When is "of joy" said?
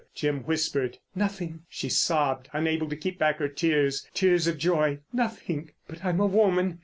4.47-4.97